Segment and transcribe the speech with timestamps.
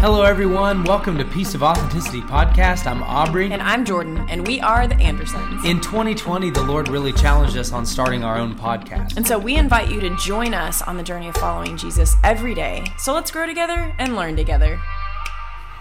[0.00, 0.82] Hello, everyone.
[0.84, 2.86] Welcome to Piece of Authenticity podcast.
[2.86, 3.52] I'm Aubrey.
[3.52, 5.62] And I'm Jordan, and we are the Andersons.
[5.66, 9.18] In 2020, the Lord really challenged us on starting our own podcast.
[9.18, 12.54] And so we invite you to join us on the journey of following Jesus every
[12.54, 12.86] day.
[12.96, 14.80] So let's grow together and learn together.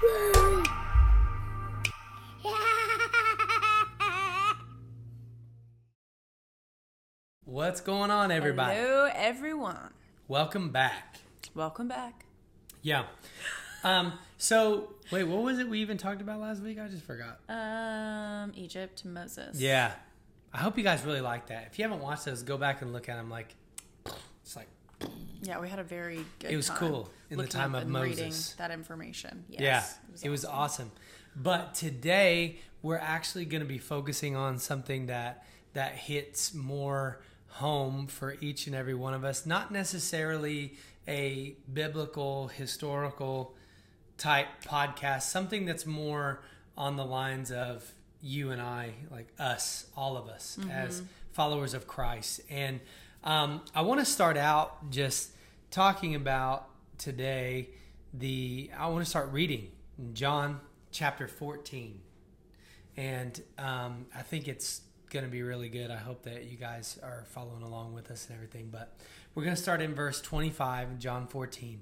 [7.45, 8.75] What's going on, everybody?
[8.75, 9.93] Hello, everyone.
[10.27, 11.19] Welcome back.
[11.55, 12.25] Welcome back.
[12.81, 13.05] Yeah.
[13.83, 16.79] Um, so, wait, what was it we even talked about last week?
[16.79, 17.39] I just forgot.
[17.49, 19.59] Um, Egypt, Moses.
[19.59, 19.91] Yeah.
[20.53, 21.67] I hope you guys really like that.
[21.71, 23.29] If you haven't watched those, go back and look at them.
[23.29, 23.55] Like,
[24.43, 24.67] it's like,
[25.43, 27.93] Yeah, we had a very good It was time cool in the time of and
[27.93, 28.53] reading Moses.
[28.57, 29.45] that information.
[29.49, 30.91] Yes, yeah, it was awesome.
[31.35, 38.07] But today we're actually going to be focusing on something that that hits more home
[38.07, 39.45] for each and every one of us.
[39.45, 40.73] Not necessarily
[41.07, 43.55] a biblical, historical
[44.19, 45.23] type podcast.
[45.23, 46.41] Something that's more
[46.77, 51.87] on the lines of you and I, like us, all of us as followers of
[51.87, 52.41] Christ.
[52.49, 52.79] And
[53.23, 55.31] um, I want to start out just
[55.71, 57.69] talking about today
[58.13, 59.69] the i want to start reading
[60.13, 60.59] john
[60.91, 61.99] chapter 14
[62.97, 64.81] and um, i think it's
[65.11, 68.27] going to be really good i hope that you guys are following along with us
[68.27, 68.97] and everything but
[69.33, 71.79] we're going to start in verse 25 john 14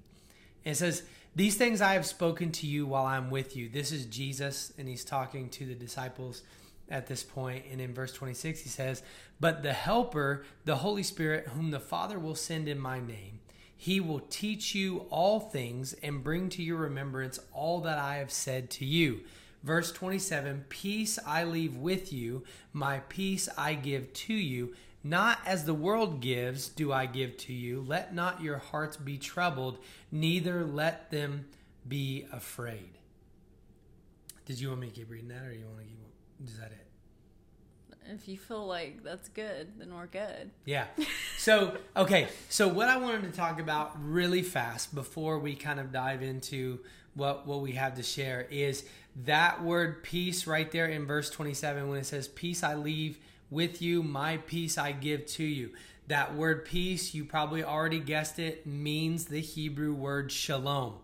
[0.65, 1.03] it says
[1.38, 4.88] these things i have spoken to you while i'm with you this is jesus and
[4.88, 6.43] he's talking to the disciples
[6.89, 7.63] at this point.
[7.71, 9.02] and in verse 26 he says
[9.39, 13.39] but the helper the holy spirit whom the father will send in my name
[13.80, 18.31] he will teach you all things and bring to your remembrance all that I have
[18.31, 19.21] said to you.
[19.63, 22.43] Verse 27 Peace I leave with you,
[22.73, 24.73] my peace I give to you.
[25.09, 27.81] Not as the world gives, do I give to you.
[27.88, 29.77] Let not your hearts be troubled,
[30.11, 31.45] neither let them
[31.88, 32.97] be afraid.
[34.45, 36.49] Did you want me to keep reading that, or you want to keep?
[36.49, 36.88] Is that it?
[38.14, 40.52] If you feel like that's good, then we're good.
[40.65, 40.87] Yeah.
[41.37, 42.27] So, okay.
[42.49, 46.80] So, what I wanted to talk about really fast before we kind of dive into
[47.14, 48.83] what what we have to share is
[49.26, 53.17] that word peace right there in verse 27 when it says peace I leave
[53.49, 55.71] with you, my peace I give to you.
[56.08, 60.95] That word peace, you probably already guessed it, means the Hebrew word shalom,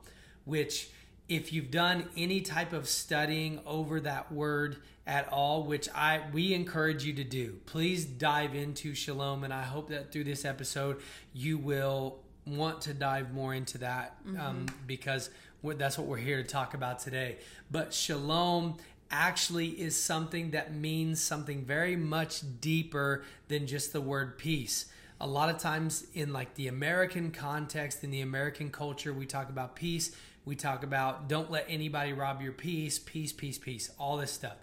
[0.45, 0.89] which
[1.29, 6.53] if you've done any type of studying over that word at all which i we
[6.53, 11.01] encourage you to do please dive into shalom and i hope that through this episode
[11.33, 15.29] you will want to dive more into that um, because
[15.77, 17.37] that's what we're here to talk about today
[17.71, 18.75] but shalom
[19.13, 24.88] actually is something that means something very much deeper than just the word peace.
[25.22, 29.50] A lot of times in like the american context in the american culture we talk
[29.50, 30.12] about peace.
[30.46, 34.57] We talk about don't let anybody rob your peace peace peace peace all this stuff.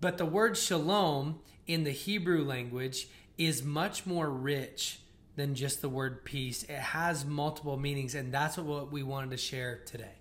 [0.00, 5.00] But the word shalom in the hebrew language is much more rich
[5.36, 6.62] than just the word peace.
[6.62, 10.16] It has multiple meanings and that's what we wanted to share today.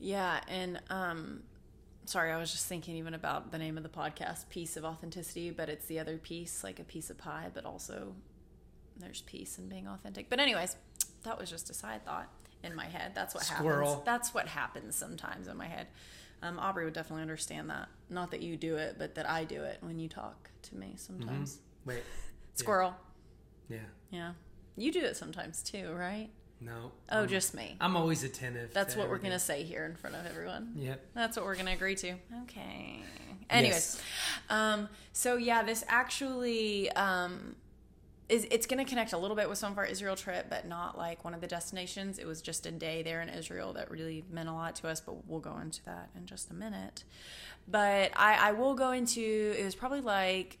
[0.00, 1.44] Yeah, and um
[2.06, 5.50] sorry, I was just thinking even about the name of the podcast, Piece of Authenticity,
[5.50, 8.14] but it's the other piece, like a piece of pie, but also
[8.96, 10.28] there's peace in being authentic.
[10.30, 10.76] But anyways,
[11.24, 12.28] that was just a side thought
[12.62, 13.12] in my head.
[13.14, 13.88] That's what Squirrel.
[13.88, 14.04] happens.
[14.06, 15.86] That's what happens sometimes in my head.
[16.42, 17.88] Um, Aubrey would definitely understand that.
[18.10, 20.94] Not that you do it, but that I do it when you talk to me
[20.96, 21.58] sometimes.
[21.86, 22.02] wait
[22.54, 22.94] Squirrel.
[23.68, 23.78] yeah
[24.10, 24.32] Yeah.
[24.76, 26.28] You do it sometimes too, right?
[26.60, 27.76] No Oh, I'm, just me.
[27.80, 30.72] I'm always attentive That's what we're going to say here in front of everyone.
[30.76, 32.14] yep That's what we're going to agree to.
[32.44, 33.00] Okay.
[33.50, 34.02] Anyways, Yes.
[34.48, 37.54] um, so yeah, this actually um,
[38.30, 40.66] is it's going to connect a little bit with some of our Israel trip, but
[40.66, 42.18] not like one of the destinations.
[42.18, 45.00] It was just a day there in Israel that really meant a lot to us,
[45.00, 47.04] but we'll go into that in just a minute.
[47.68, 50.58] But I, I will go into it was probably like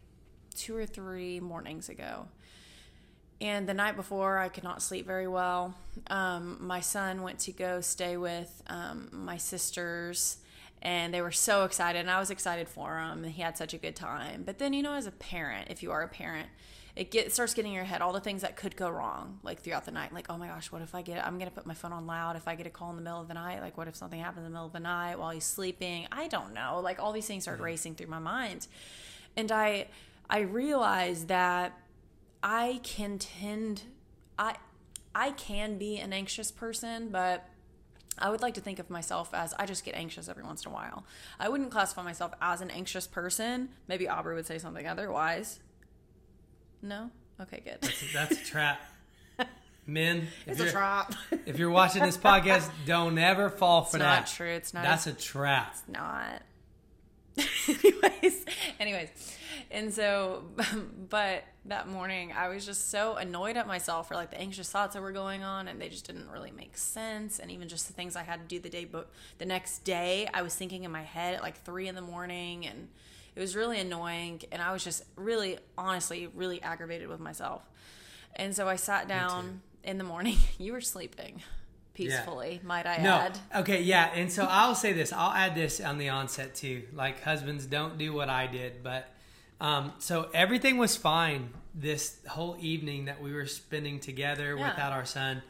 [0.54, 2.28] two or three mornings ago.
[3.40, 5.74] And the night before, I could not sleep very well.
[6.08, 10.38] Um, my son went to go stay with um, my sisters,
[10.80, 13.24] and they were so excited, and I was excited for him.
[13.24, 14.44] And he had such a good time.
[14.44, 16.48] But then, you know, as a parent, if you are a parent,
[16.96, 19.60] it get, starts getting in your head all the things that could go wrong, like
[19.60, 20.12] throughout the night.
[20.12, 21.26] Like, oh my gosh, what if I get?
[21.26, 22.36] I'm gonna put my phone on loud.
[22.36, 24.20] If I get a call in the middle of the night, like, what if something
[24.20, 26.06] happens in the middle of the night while he's sleeping?
[26.12, 26.80] I don't know.
[26.82, 28.68] Like, all these things start racing through my mind,
[29.36, 29.88] and I,
[30.30, 31.76] I realized that
[32.44, 33.82] I can tend
[34.38, 34.56] I
[35.14, 37.48] I can be an anxious person, but
[38.18, 40.70] I would like to think of myself as I just get anxious every once in
[40.70, 41.04] a while.
[41.40, 43.70] I wouldn't classify myself as an anxious person.
[43.88, 45.58] Maybe Aubrey would say something otherwise.
[46.82, 47.10] No?
[47.40, 47.78] Okay, good.
[48.12, 48.80] that's a trap
[49.86, 51.14] Men, if It's a you're, trap.
[51.46, 54.20] if you're watching this podcast, don't ever fall for It's that.
[54.20, 54.48] not true.
[54.50, 54.82] It's not.
[54.84, 55.72] That's a trap.
[55.72, 56.42] It's not.
[57.68, 58.44] anyways,
[58.78, 59.08] anyways,
[59.70, 60.44] and so,
[61.10, 64.94] but that morning I was just so annoyed at myself for like the anxious thoughts
[64.94, 67.38] that were going on, and they just didn't really make sense.
[67.38, 70.28] And even just the things I had to do the day, but the next day
[70.32, 72.88] I was thinking in my head at like three in the morning, and
[73.34, 74.42] it was really annoying.
[74.52, 77.62] And I was just really, honestly, really aggravated with myself.
[78.36, 80.36] And so I sat down in the morning.
[80.58, 81.42] You were sleeping
[81.94, 83.14] peacefully, might I No.
[83.16, 83.38] add.
[83.56, 84.10] Okay, yeah.
[84.14, 85.12] And so I'll say this.
[85.12, 86.82] I'll add this on the onset too.
[86.92, 89.08] Like husbands don't do what I did, but
[89.60, 94.68] um so everything was fine this whole evening that we were spending together Yeah.
[94.70, 95.42] without our son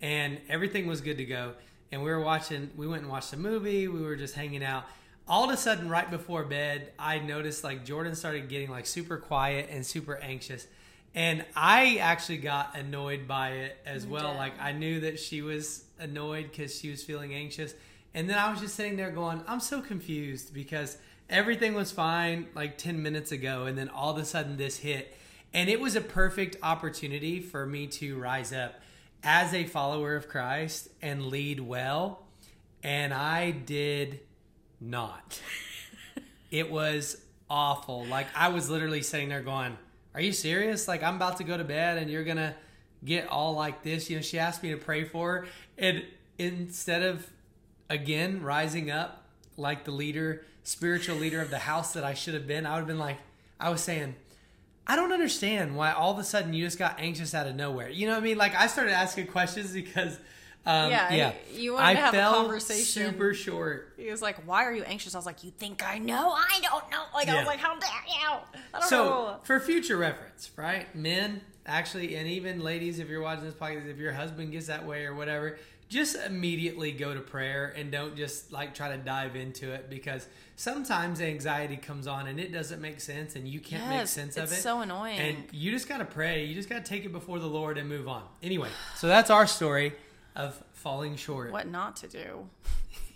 [0.00, 1.54] and everything was good to go.
[1.92, 4.84] And we were watching we went and watched a movie, we were just hanging out.
[5.28, 9.16] All of a sudden right before bed, I noticed like Jordan started getting like super
[9.16, 10.66] quiet and super anxious.
[11.14, 14.32] And I actually got annoyed by it as You well.
[14.32, 14.38] did.
[14.38, 17.74] Like I knew that she was annoyed because she was feeling anxious.
[18.14, 20.98] And then I was just sitting there going, I'm so confused because
[21.28, 23.64] everything was fine like 10 minutes ago.
[23.64, 25.16] And then all of a sudden this hit.
[25.52, 28.80] And it was a perfect opportunity for me to rise up
[29.22, 32.22] as a follower of Christ and lead well.
[32.82, 34.20] And I did
[34.80, 35.40] not.
[36.52, 37.16] it was
[37.48, 38.06] awful.
[38.06, 39.76] Like I was literally sitting there going,
[40.14, 40.88] "Are you serious?
[40.88, 42.54] Like I'm about to go to bed and you're going to
[43.04, 45.46] get all like this?" You know, she asked me to pray for her
[45.78, 46.04] and
[46.38, 47.30] instead of
[47.88, 49.24] again rising up
[49.56, 52.80] like the leader, spiritual leader of the house that I should have been, I would
[52.80, 53.18] have been like
[53.58, 54.14] I was saying,
[54.86, 57.90] I don't understand why all of a sudden you just got anxious out of nowhere.
[57.90, 58.38] You know what I mean?
[58.38, 60.18] Like I started asking questions because
[60.66, 63.10] um, Yeah, yeah, you wanted I to have a conversation.
[63.12, 63.94] super short.
[63.96, 66.30] He was like, "Why are you anxious?" I was like, "You think I know?
[66.30, 68.38] I don't know." Like I was like, "How dare you?"
[68.74, 69.36] I don't So know.
[69.42, 70.92] for future reference, right?
[70.94, 74.84] Men actually, and even ladies, if you're watching this podcast, if your husband gets that
[74.86, 75.58] way or whatever,
[75.88, 80.26] just immediately go to prayer and don't just like try to dive into it because
[80.56, 84.42] sometimes anxiety comes on and it doesn't make sense and you can't make sense of
[84.44, 84.46] it.
[84.50, 84.62] it's it.
[84.62, 85.18] so annoying.
[85.18, 86.44] And you just got to pray.
[86.44, 88.22] You just got to take it before the Lord and move on.
[88.42, 89.94] Anyway, so that's our story
[90.36, 91.52] of falling short.
[91.52, 92.48] What not to do?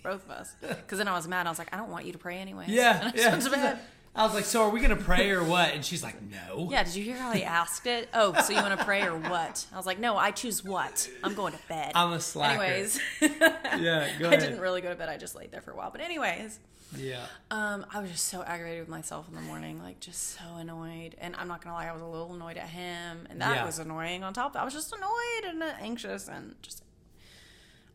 [0.03, 0.55] Both of us.
[0.61, 1.47] Because then I was mad.
[1.47, 2.67] I was like, "I don't want you to pray anyway.
[2.69, 3.21] Yeah, And I
[3.57, 3.79] yeah.
[4.17, 6.85] I was like, "So are we gonna pray or what?" And she's like, "No." Yeah,
[6.85, 8.09] did you hear how he asked it?
[8.15, 9.67] Oh, so you want to pray or what?
[9.73, 11.09] I was like, no, I choose what.
[11.25, 11.93] I'm going to bed.
[11.95, 12.63] I'm a slacker.
[12.63, 15.09] Anyways, Yeah, go I didn't really go to bed.
[15.09, 15.91] I just laid there for a while.
[15.91, 16.61] But anyways,
[16.97, 17.25] Yeah.
[17.51, 21.17] um, I was just so aggravated with myself in the morning, like just so annoyed.
[21.21, 23.65] And I'm not gonna lie, I was a little annoyed at him, and that Yeah.
[23.67, 24.23] was annoying.
[24.23, 26.83] On top, of that, I was just annoyed and anxious and just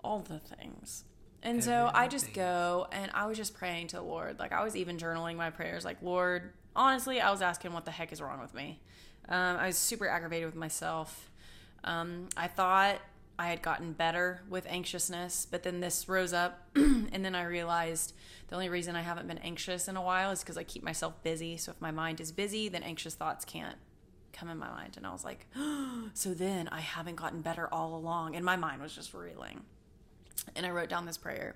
[0.03, 1.03] all the things.
[1.41, 4.39] And so I just go and I was just praying to the Lord.
[4.39, 5.85] Like I was even journaling my prayers.
[5.85, 8.81] Like Lord, honestly, I was asking what the heck is wrong with me.
[9.27, 11.29] Um, I was super aggravated with myself.
[11.83, 12.99] Um, I thought
[13.37, 18.13] I had gotten better with anxiousness, but then this rose up, and then I realized
[18.49, 21.23] the only reason I haven't been anxious in a while is because I keep myself
[21.23, 21.55] busy.
[21.55, 23.77] So if my mind is busy, then anxious thoughts can't
[24.33, 24.95] come in my mind.
[24.97, 25.45] And I was like,
[26.13, 29.61] so then I haven't gotten better all along, and my mind was just reeling
[30.55, 31.55] and I wrote down this prayer.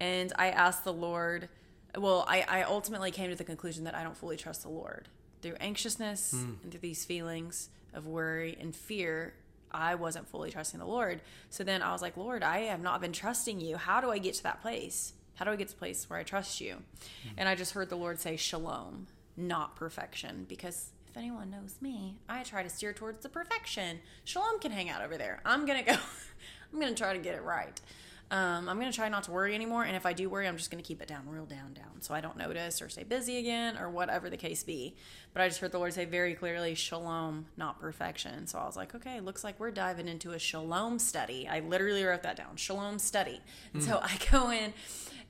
[0.00, 1.48] And I asked the Lord,
[1.96, 5.08] well, I, I ultimately came to the conclusion that I don't fully trust the Lord.
[5.42, 6.54] Through anxiousness hmm.
[6.62, 9.34] and through these feelings of worry and fear,
[9.70, 11.20] I wasn't fully trusting the Lord.
[11.50, 13.76] So then I was like, Lord, I have not been trusting you.
[13.76, 15.12] How do I get to that place?
[15.34, 16.74] How do I get to the place where I trust you?
[17.22, 17.28] Hmm.
[17.36, 20.46] And I just heard the Lord say, Shalom, not perfection.
[20.48, 24.00] Because if anyone knows me, I try to steer towards the perfection.
[24.24, 25.40] Shalom can hang out over there.
[25.44, 25.98] I'm going to go,
[26.72, 27.80] I'm going to try to get it right.
[28.28, 29.84] Um, I'm going to try not to worry anymore.
[29.84, 32.00] And if I do worry, I'm just going to keep it down, real down, down.
[32.00, 34.96] So I don't notice or stay busy again or whatever the case be.
[35.32, 38.48] But I just heard the Lord say very clearly, shalom, not perfection.
[38.48, 41.46] So I was like, okay, looks like we're diving into a shalom study.
[41.48, 43.40] I literally wrote that down, shalom study.
[43.72, 44.72] And so I go in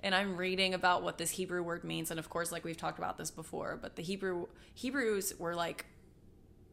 [0.00, 2.10] and I'm reading about what this Hebrew word means.
[2.10, 5.84] And of course, like we've talked about this before, but the Hebrew Hebrews were like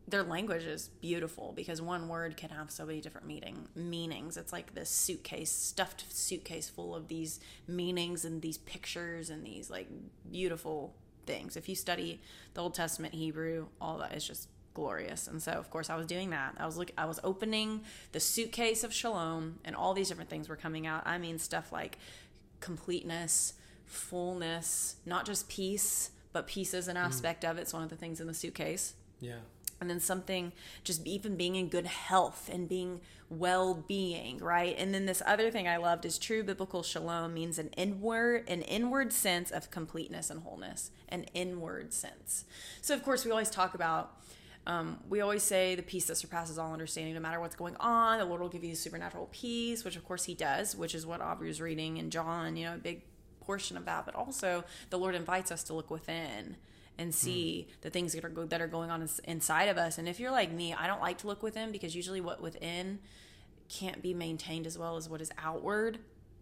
[0.07, 4.35] their language is beautiful because one word can have so many different meaning meanings.
[4.35, 9.69] It's like this suitcase, stuffed suitcase full of these meanings and these pictures and these
[9.69, 9.87] like
[10.29, 10.93] beautiful
[11.25, 11.55] things.
[11.55, 12.21] If you study
[12.53, 15.27] the Old Testament Hebrew, all that is just glorious.
[15.27, 16.55] And so, of course, I was doing that.
[16.57, 17.81] I was look, I was opening
[18.11, 21.03] the suitcase of Shalom, and all these different things were coming out.
[21.05, 21.97] I mean, stuff like
[22.59, 23.53] completeness,
[23.85, 27.03] fullness, not just peace, but peace is an mm.
[27.05, 27.61] aspect of it.
[27.61, 29.39] It's one of the things in the suitcase Yeah.
[29.83, 30.53] And then something
[30.85, 35.67] just even being in good health and being well-being right and then this other thing
[35.67, 40.43] i loved is true biblical shalom means an inward an inward sense of completeness and
[40.43, 42.45] wholeness an inward sense
[42.81, 44.21] so of course we always talk about
[44.65, 48.19] um, we always say the peace that surpasses all understanding, no matter what's going on,
[48.19, 51.19] the Lord will give you supernatural peace, which of course He does, which is what
[51.19, 53.01] Aubrey was reading in John, you know, a big
[53.41, 54.05] portion of that.
[54.05, 56.55] But also, the Lord invites us to look within
[56.97, 57.81] and see mm.
[57.81, 59.97] the things that are that are going on inside of us.
[59.97, 62.99] And if you're like me, I don't like to look within because usually what within
[63.69, 65.99] can't be maintained as well as what is outward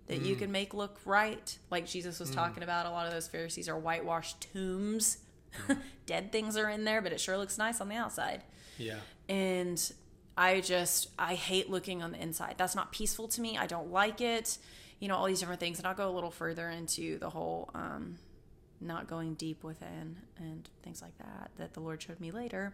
[0.07, 0.25] that mm.
[0.25, 1.57] you can make look right.
[1.69, 2.35] Like Jesus was mm.
[2.35, 5.19] talking about, a lot of those Pharisees are whitewashed tombs.
[5.67, 5.77] Mm.
[6.05, 8.43] Dead things are in there, but it sure looks nice on the outside.
[8.77, 8.99] Yeah.
[9.29, 9.91] And
[10.37, 12.55] I just, I hate looking on the inside.
[12.57, 13.57] That's not peaceful to me.
[13.57, 14.57] I don't like it.
[14.99, 15.77] You know, all these different things.
[15.77, 18.17] And I'll go a little further into the whole um,
[18.81, 22.73] not going deep within and things like that that the Lord showed me later.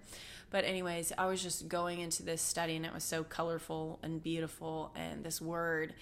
[0.50, 4.22] But, anyways, I was just going into this study and it was so colorful and
[4.22, 4.92] beautiful.
[4.96, 5.94] And this word,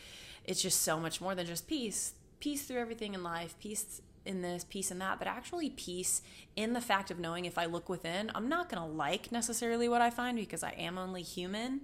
[0.43, 2.13] it's just so much more than just peace.
[2.39, 6.21] Peace through everything in life, peace in this, peace in that, but actually peace
[6.55, 9.87] in the fact of knowing if I look within, I'm not going to like necessarily
[9.87, 11.81] what I find because I am only human,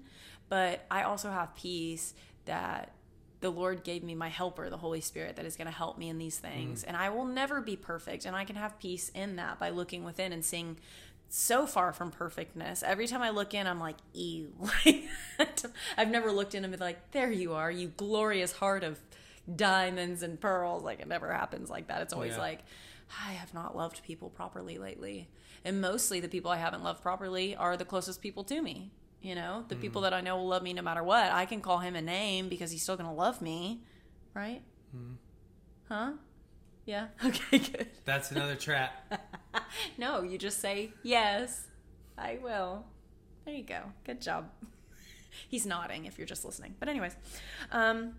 [0.49, 2.13] but I also have peace
[2.45, 2.93] that
[3.41, 6.09] the Lord gave me my helper, the Holy Spirit, that is going to help me
[6.09, 6.83] in these things.
[6.83, 6.89] Mm.
[6.89, 8.25] And I will never be perfect.
[8.25, 10.77] And I can have peace in that by looking within and seeing
[11.27, 12.83] so far from perfectness.
[12.83, 14.53] Every time I look in, I'm like, ew.
[15.97, 18.99] I've never looked in and been like, there you are, you glorious heart of
[19.53, 20.83] diamonds and pearls.
[20.83, 22.01] Like, it never happens like that.
[22.01, 22.39] It's always yeah.
[22.39, 22.59] like,
[23.25, 25.29] I have not loved people properly lately.
[25.65, 28.91] And mostly the people I haven't loved properly are the closest people to me.
[29.21, 29.81] You know, the mm.
[29.81, 31.31] people that I know will love me no matter what.
[31.31, 33.81] I can call him a name because he's still going to love me,
[34.33, 34.61] right?
[34.95, 35.15] Mm.
[35.87, 36.11] Huh?
[36.85, 37.07] Yeah.
[37.25, 37.87] Okay, good.
[38.05, 39.13] That's another trap.
[39.97, 41.67] no, you just say, yes,
[42.17, 42.85] I will.
[43.45, 43.81] There you go.
[44.05, 44.49] Good job.
[45.49, 46.75] He's nodding if you're just listening.
[46.79, 47.15] But, anyways,
[47.71, 48.15] um,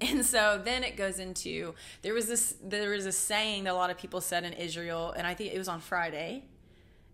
[0.00, 3.76] and so then it goes into there was this there was a saying that a
[3.76, 6.44] lot of people said in Israel, and I think it was on Friday,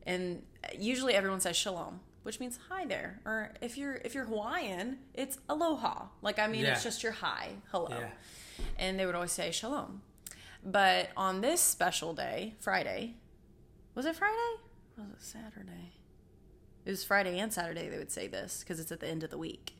[0.04, 0.42] and
[0.76, 3.20] usually everyone says shalom, which means hi there.
[3.24, 6.06] Or if you're if you're Hawaiian, it's aloha.
[6.20, 6.72] Like I mean, yeah.
[6.72, 7.88] it's just your hi, hello.
[7.90, 8.08] Yeah.
[8.78, 10.02] And they would always say shalom.
[10.64, 13.16] But on this special day, Friday,
[13.94, 14.60] was it Friday?
[14.98, 15.92] Or was it Saturday?
[16.84, 17.88] It was Friday and Saturday.
[17.88, 19.74] They would say this because it's at the end of the week.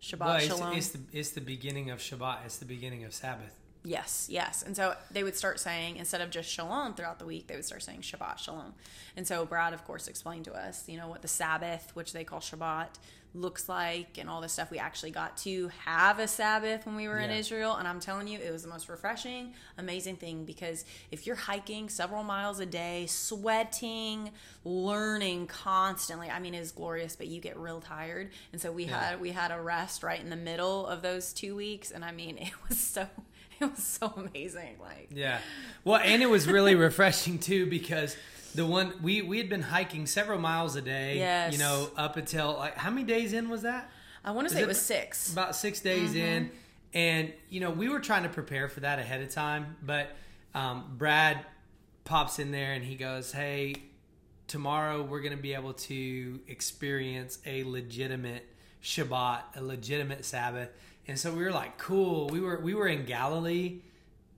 [0.00, 0.76] Shabbat well, it's, Shalom.
[0.76, 2.44] It's the, it's the beginning of Shabbat.
[2.44, 3.58] It's the beginning of Sabbath.
[3.86, 4.62] Yes, yes.
[4.62, 7.66] And so they would start saying, instead of just shalom throughout the week, they would
[7.66, 8.72] start saying Shabbat Shalom.
[9.14, 12.24] And so Brad, of course, explained to us, you know, what the Sabbath, which they
[12.24, 12.88] call Shabbat,
[13.34, 14.70] looks like and all this stuff.
[14.70, 17.26] We actually got to have a Sabbath when we were yeah.
[17.26, 17.74] in Israel.
[17.74, 21.88] And I'm telling you, it was the most refreshing, amazing thing because if you're hiking
[21.88, 24.30] several miles a day, sweating,
[24.64, 28.30] learning constantly, I mean, it's glorious, but you get real tired.
[28.52, 29.10] And so we yeah.
[29.10, 31.90] had, we had a rest right in the middle of those two weeks.
[31.90, 33.08] And I mean, it was so
[33.60, 34.76] it was so amazing.
[34.80, 35.38] Like yeah,
[35.84, 38.16] well, and it was really refreshing too because
[38.54, 41.18] the one we we had been hiking several miles a day.
[41.18, 41.52] Yes.
[41.52, 43.90] you know, up until like how many days in was that?
[44.24, 45.32] I want to say it, it was six.
[45.32, 46.18] About six days mm-hmm.
[46.18, 46.50] in,
[46.94, 50.10] and you know we were trying to prepare for that ahead of time, but
[50.54, 51.44] um, Brad
[52.04, 53.74] pops in there and he goes, "Hey."
[54.46, 58.46] Tomorrow we're going to be able to experience a legitimate
[58.82, 60.68] Shabbat, a legitimate Sabbath
[61.06, 62.28] and so we were like, cool.
[62.28, 63.80] We were we were in Galilee,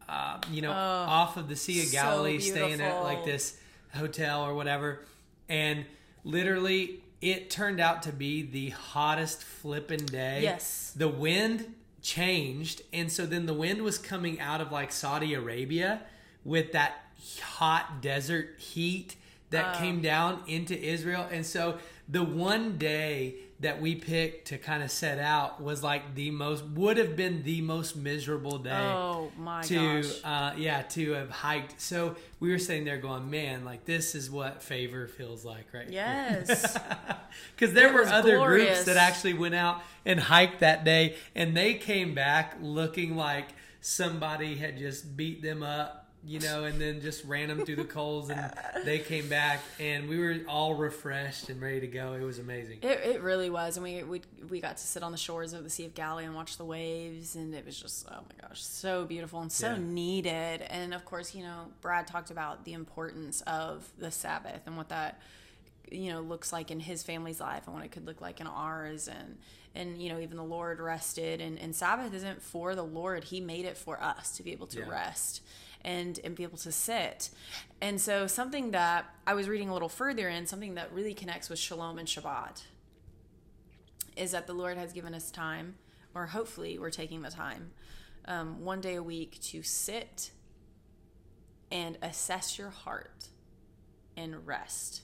[0.09, 3.59] uh, you know, oh, off of the Sea of Galilee, so staying at like this
[3.95, 5.01] hotel or whatever,
[5.49, 5.85] and
[6.25, 10.41] literally it turned out to be the hottest flipping day.
[10.43, 15.35] Yes, the wind changed, and so then the wind was coming out of like Saudi
[15.35, 16.03] Arabia
[16.45, 17.03] with that
[17.41, 19.17] hot desert heat
[19.51, 19.79] that oh.
[19.79, 24.91] came down into Israel, and so the one day that we picked to kind of
[24.91, 28.71] set out was like the most would have been the most miserable day.
[28.71, 30.13] Oh my to, gosh!
[30.23, 31.81] Uh, yeah, to have hiked.
[31.81, 35.89] So we were sitting there going, "Man, like this is what favor feels like, right?"
[35.89, 36.77] Yes.
[37.55, 38.69] Because there it were other glorious.
[38.69, 43.49] groups that actually went out and hiked that day, and they came back looking like
[43.83, 47.85] somebody had just beat them up you know, and then just ran them through the
[47.85, 48.53] coals, and
[48.85, 52.15] they came back, and we were all refreshed and ready to go.
[52.15, 52.79] It was amazing.
[52.83, 55.63] It, it really was, and we, we we got to sit on the shores of
[55.63, 58.63] the Sea of Galilee and watch the waves, and it was just oh my gosh,
[58.63, 59.79] so beautiful and so yeah.
[59.79, 60.63] needed.
[60.63, 64.89] And of course, you know, Brad talked about the importance of the Sabbath and what
[64.89, 65.21] that
[65.91, 68.49] you know looks like in his family's life and what it could look like in
[68.49, 69.39] ours and
[69.75, 73.41] and you know even the lord rested and, and sabbath isn't for the lord he
[73.41, 74.89] made it for us to be able to yeah.
[74.89, 75.43] rest
[75.87, 77.31] and and be able to sit.
[77.81, 81.49] And so something that I was reading a little further in, something that really connects
[81.49, 82.65] with Shalom and Shabbat
[84.17, 85.77] is that the Lord has given us time,
[86.15, 87.71] or hopefully we're taking the time,
[88.27, 90.33] um, one day a week to sit
[91.71, 93.29] and assess your heart
[94.17, 95.03] and rest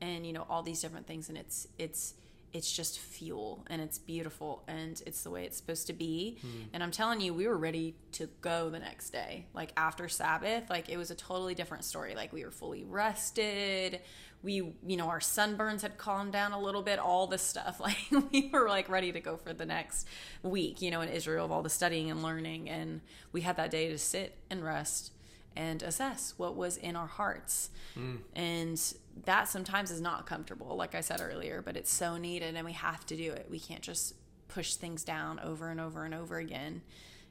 [0.00, 2.14] and you know all these different things and it's it's
[2.52, 6.38] it's just fuel and it's beautiful and it's the way it's supposed to be.
[6.40, 6.48] Hmm.
[6.72, 9.46] And I'm telling you, we were ready to go the next day.
[9.54, 12.14] Like after Sabbath, like it was a totally different story.
[12.14, 14.00] Like we were fully rested.
[14.42, 17.80] We, you know, our sunburns had calmed down a little bit, all this stuff.
[17.82, 20.06] Like we were like ready to go for the next
[20.42, 22.68] week, you know, in Israel of all the studying and learning.
[22.68, 23.00] And
[23.32, 25.12] we had that day to sit and rest
[25.56, 27.70] and assess what was in our hearts.
[27.94, 28.16] Hmm.
[28.34, 28.80] And
[29.24, 32.72] that sometimes is not comfortable, like I said earlier, but it's so needed and we
[32.72, 33.46] have to do it.
[33.50, 34.14] We can't just
[34.48, 36.82] push things down over and over and over again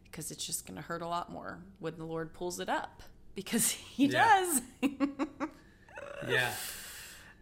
[0.03, 3.03] because it's just going to hurt a lot more when the Lord pulls it up
[3.35, 4.57] because He Yeah.
[4.81, 4.91] does.
[6.27, 6.51] Yeah.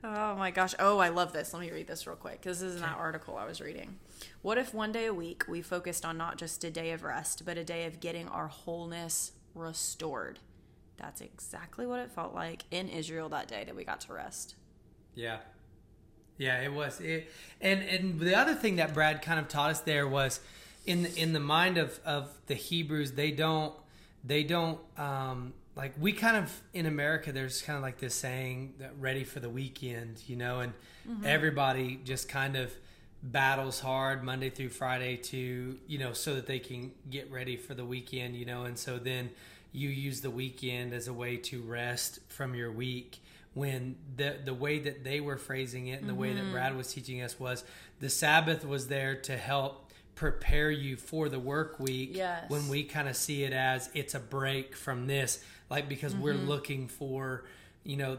[0.04, 0.74] Oh my gosh.
[0.80, 1.54] Oh, I love this.
[1.54, 3.98] Let me read this real quick because this is that article I was reading.
[4.42, 7.44] What if one day a week we focused on not just a day of rest,
[7.46, 10.40] but a day of getting our wholeness restored?
[11.00, 14.56] That's exactly what it felt like in Israel that day that we got to rest.
[15.16, 15.38] Yeah.
[16.38, 17.02] Yeah, it was.
[17.02, 17.30] It,
[17.60, 20.40] and and the other thing that Brad kind of taught us there was
[20.86, 23.74] in the, in the mind of of the Hebrews, they don't
[24.24, 28.76] they don't um like we kind of in America there's kind of like this saying
[28.80, 30.74] that ready for the weekend, you know, and
[31.26, 32.72] everybody just kind of
[33.22, 37.74] battles hard Monday through Friday to, you know, so that they can get ready for
[37.74, 39.30] the weekend, you know, and so then
[39.72, 43.20] you use the weekend as a way to rest from your week
[43.54, 46.54] when the the way that they were phrasing it and the way that mm-hmm.
[46.54, 47.64] Brad was teaching us was
[48.00, 52.50] the Sabbath was there to help prepare you for the work week Yes.
[52.50, 56.34] when we kind of see it as it's a break from this like because we're
[56.34, 56.48] mm-hmm.
[56.48, 57.46] looking for
[57.84, 58.18] you know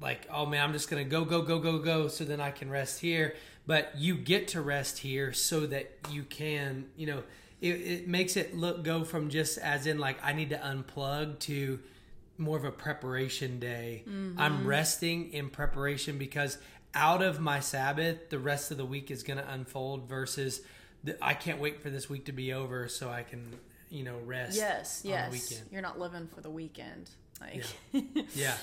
[0.00, 2.70] like oh man i'm just gonna go go go go go so then i can
[2.70, 3.34] rest here.
[3.66, 7.22] But you get to rest here so that you can you know
[7.64, 11.38] it, it makes it look go from just as in like i need to unplug
[11.38, 11.80] to
[12.38, 14.04] more of a preparation day
[14.38, 16.58] i'm resting in preparation because
[16.94, 20.60] out of my sabbath the rest of the week is going to unfold versus
[21.02, 23.42] the, i can't wait for this week to be over so i can
[23.90, 25.26] you know rest Yes, on yes.
[25.30, 27.10] the weekend You're not living for the weekend.
[27.40, 27.64] Like
[28.34, 28.56] yeah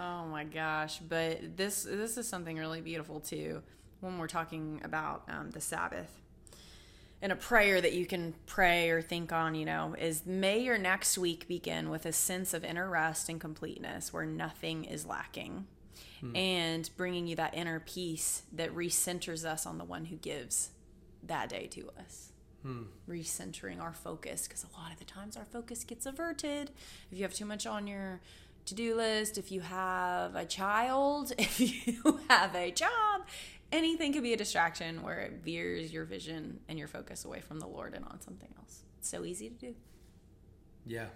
[0.00, 1.00] Oh my gosh!
[1.00, 3.62] But this this is something really beautiful too.
[4.00, 6.08] When we're talking about um, the Sabbath,
[7.20, 10.78] and a prayer that you can pray or think on, you know, is May your
[10.78, 15.66] next week begin with a sense of inner rest and completeness, where nothing is lacking,
[16.20, 16.36] hmm.
[16.36, 20.70] and bringing you that inner peace that recenters us on the one who gives
[21.22, 22.32] that day to us.
[22.62, 22.82] Hmm.
[23.08, 26.70] Recentering our focus because a lot of the times our focus gets averted.
[27.10, 28.20] If you have too much on your
[28.68, 33.22] to-do list if you have a child if you have a job
[33.72, 37.58] anything could be a distraction where it veers your vision and your focus away from
[37.60, 39.74] the lord and on something else it's so easy to do
[40.86, 41.06] yeah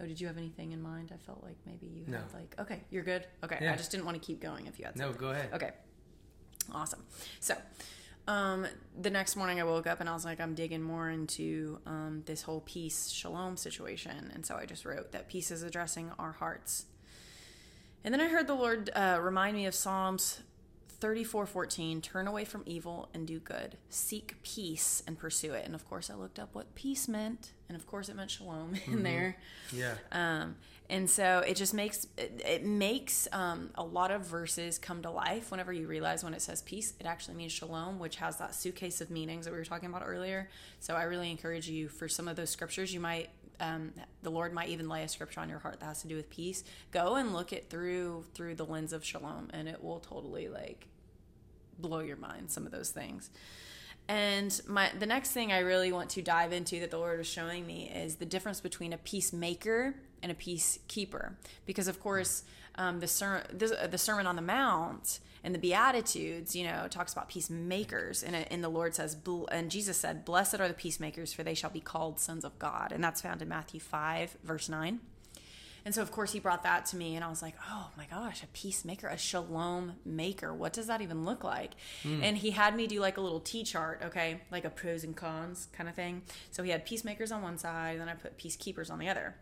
[0.00, 2.18] oh did you have anything in mind i felt like maybe you No.
[2.18, 3.72] had like okay you're good okay Yeah.
[3.72, 5.70] i just didn't want to keep going if you had no go ahead Okay.
[6.74, 7.04] Awesome.
[7.38, 7.54] So,
[8.26, 8.66] um,
[9.00, 12.24] the next morning I woke up and I was like, I'm digging more into um,
[12.26, 14.32] this whole peace shalom situation.
[14.34, 16.86] And so I just wrote that peace is addressing our hearts.
[18.02, 20.40] And then I heard the Lord uh, remind me of Psalms
[21.00, 23.76] 34:14, turn away from evil and do good.
[23.88, 25.64] Seek peace and pursue it.
[25.64, 28.74] And of course I looked up what peace meant, and of course it meant shalom
[28.86, 29.36] in there.
[29.72, 30.56] yeah Um,
[30.88, 35.10] and so it just makes it, it makes um, a lot of verses come to
[35.10, 38.54] life whenever you realize when it says peace, it actually means shalom, which has that
[38.54, 40.48] suitcase of meanings that we were talking about earlier.
[40.80, 43.92] So I really encourage you for some of those scriptures, you might um,
[44.22, 46.30] the Lord might even lay a scripture on your heart that has to do with
[46.30, 46.64] peace.
[46.90, 50.86] Go and look it through through the lens of shalom, and it will totally like
[51.78, 52.50] blow your mind.
[52.50, 53.30] Some of those things.
[54.08, 57.26] And my the next thing I really want to dive into that the Lord was
[57.26, 61.34] showing me is the difference between a peacemaker and a peacekeeper.
[61.66, 62.44] Because of course,
[62.76, 67.12] um, the ser- the, the Sermon on the Mount and the Beatitudes, you know, talks
[67.12, 69.16] about peacemakers, and and the Lord says,
[69.50, 72.90] and Jesus said, "Blessed are the peacemakers, for they shall be called sons of God,"
[72.92, 75.00] and that's found in Matthew five verse nine.
[75.84, 78.06] And so, of course, he brought that to me, and I was like, oh my
[78.06, 80.52] gosh, a peacemaker, a shalom maker.
[80.52, 81.74] What does that even look like?
[82.02, 82.24] Hmm.
[82.24, 85.16] And he had me do like a little T chart, okay, like a pros and
[85.16, 86.22] cons kind of thing.
[86.50, 89.36] So he had peacemakers on one side, and then I put peacekeepers on the other.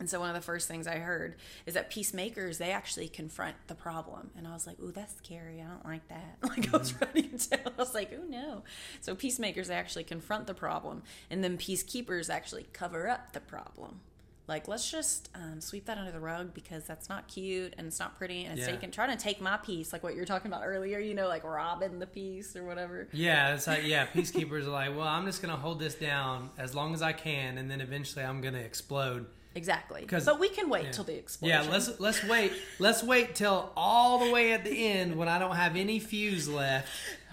[0.00, 3.56] And so one of the first things I heard is that peacemakers they actually confront
[3.68, 5.60] the problem, and I was like, "Ooh, that's scary.
[5.62, 7.60] I don't like that." Like I was ready to tell.
[7.66, 8.62] I was like, "Oh no!"
[9.00, 14.00] So peacemakers they actually confront the problem, and then peacekeepers actually cover up the problem.
[14.46, 17.98] like let's just um, sweep that under the rug because that's not cute and it's
[17.98, 18.74] not pretty and it's Yeah.
[18.74, 21.28] taking trying to take my peace like what you were talking about earlier you know
[21.28, 25.24] like robbing the peace or whatever Yeah, it's like yeah, peacekeepers are like, well, I'm
[25.24, 28.58] just gonna hold this down as long as I can, and then eventually I'm gonna
[28.58, 29.24] explode.
[29.54, 30.90] Exactly but we can wait yeah.
[30.90, 32.52] till the explosion Yeah, let's let's wait.
[32.78, 36.48] Let's wait till all the way at the end when I don't have any fuse
[36.48, 36.88] left,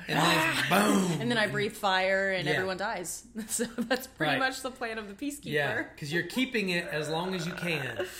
[0.08, 0.66] and then ah.
[0.70, 1.22] boom.
[1.22, 2.54] and then I breathe fire and Yeah.
[2.54, 3.24] everyone dies.
[3.48, 4.40] So that's pretty Right.
[4.40, 5.46] much the plan of the peacekeeper.
[5.46, 8.06] Yeah, because you're keeping it as long as you can.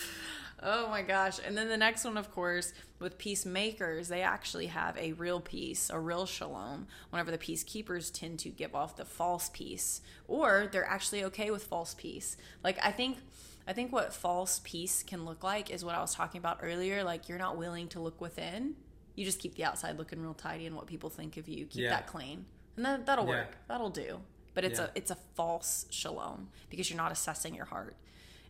[0.64, 1.40] Oh my gosh.
[1.44, 5.90] And then the next one, of course, with peacemakers, they actually have a real peace,
[5.92, 10.86] a real shalom, whenever the peacekeepers tend to give off the false peace, or they're
[10.86, 12.36] actually okay with false peace.
[12.62, 13.18] Like, I think.
[13.66, 17.04] I think what false peace can look like is what I was talking about earlier.
[17.04, 18.74] Like, you're not willing to look within.
[19.14, 21.66] You just keep the outside looking real tidy and what people think of you.
[21.66, 21.90] Keep Yeah.
[21.90, 22.46] that clean.
[22.76, 23.30] And that, that'll Yeah.
[23.42, 23.56] work.
[23.68, 24.20] That'll do.
[24.54, 24.86] But it's Yeah.
[24.86, 27.96] a it's a false shalom because you're not assessing your heart.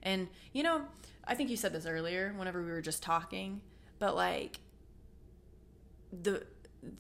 [0.03, 0.87] And you know,
[1.25, 3.61] I think you said this earlier whenever we were just talking,
[3.99, 4.61] but like
[6.13, 6.47] the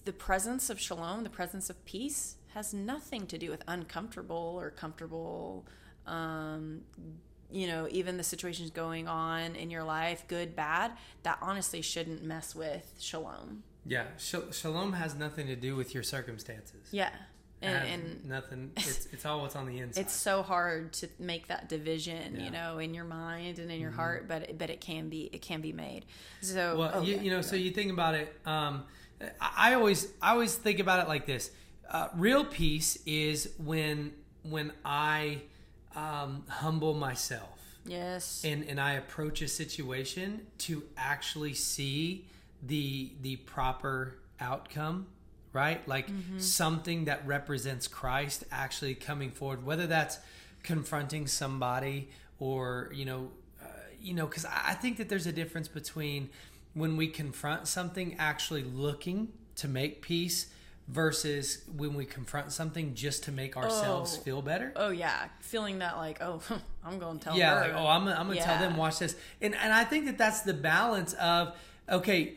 [0.04, 4.70] the presence of shalom, the presence of peace has nothing to do with uncomfortable or
[4.70, 5.66] comfortable
[6.06, 6.82] um
[7.52, 12.22] you know, even the situations going on in your life, good, bad, that honestly shouldn't
[12.24, 13.62] mess with shalom.
[13.84, 16.88] Yeah, Sh- shalom has nothing to do with your circumstances.
[16.90, 17.10] Yeah.
[17.60, 18.72] And, and nothing.
[18.76, 20.00] It's it's all what's on the inside.
[20.00, 22.28] it's so hard to make that division Yeah.
[22.28, 22.44] Mm-hmm.
[22.44, 25.30] you know in your mind and in your heart but it, but it can be
[25.32, 26.04] it can be made
[26.40, 28.34] so Well, oh, you, yeah, you know, so you think about it.
[28.46, 28.82] Um,
[29.40, 31.52] I, I always, I always think about it like this:
[31.88, 34.12] uh, real peace is when
[34.42, 35.42] when I
[35.96, 42.26] um, humble myself yes and and I approach a situation to actually see
[42.62, 45.06] the the proper outcome.
[45.54, 46.38] Right, like Mm-hmm.
[46.38, 50.18] something that represents Christ actually coming forward, whether that's
[50.62, 53.30] confronting somebody or you know
[53.62, 53.66] uh,
[54.00, 56.30] you know because I I think that there's a difference between
[56.72, 60.46] when we confront something actually looking to make peace
[60.92, 64.22] versus when we confront something just to make ourselves Oh.
[64.22, 64.72] feel better?
[64.76, 65.28] Oh yeah.
[65.40, 66.40] Feeling that like oh
[66.84, 67.60] i'm going to tell yeah her.
[67.72, 69.16] like oh i'm, I'm gonna tell them watch this.
[69.40, 71.56] And and i think that that's the balance of
[71.88, 72.34] okay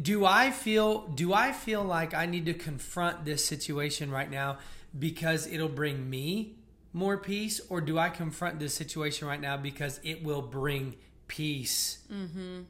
[0.00, 4.58] do i feel do i feel like i need to confront this situation right now
[4.98, 6.56] because it'll bring me
[6.92, 7.60] more peace?
[7.68, 10.96] Or do i confront this situation right now because it will bring
[11.28, 11.98] peace?
[12.12, 12.62] Mm-hmm.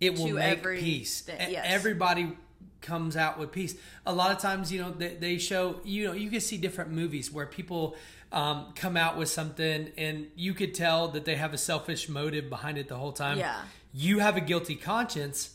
[0.00, 1.24] it will make every- peace.
[1.28, 1.64] yes.
[1.68, 2.32] everybody
[2.80, 3.74] comes out with peace.
[4.06, 6.90] A lot of times you know they, they show you know you can see different
[6.90, 7.96] movies where people
[8.32, 12.48] um, come out with something and you could tell that they have a selfish motive
[12.50, 13.38] behind it the whole time.
[13.38, 13.62] Yeah.
[13.92, 15.54] you have a guilty conscience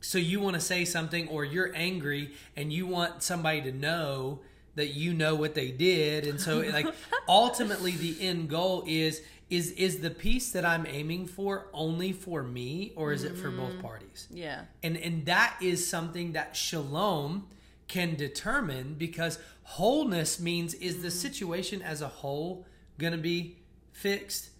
[0.00, 4.40] so you want to say something or you're angry and you want somebody to know
[4.74, 6.26] that you know what they did.
[6.26, 6.86] And so like
[7.28, 12.42] ultimately the end goal is is is the peace that i'm aiming for only for
[12.42, 13.80] me or is it for both mm-hmm.
[13.80, 14.28] parties?
[14.30, 14.62] Yeah.
[14.82, 17.48] And and that is something that shalom
[17.88, 21.16] can determine because wholeness means is the mm-hmm.
[21.16, 22.64] situation as a whole
[22.98, 23.58] going to be
[23.92, 24.50] fixed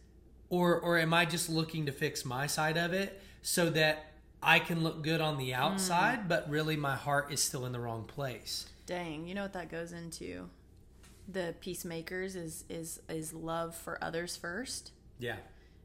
[0.48, 4.58] or or am i just looking to fix my side of it so that i
[4.58, 5.54] can look good on the mm.
[5.54, 8.66] outside but really my heart is still in the wrong place?
[8.86, 10.48] Dang you know what that goes into
[11.32, 14.92] the peacemakers is is is love for others first.
[15.18, 15.36] Yeah.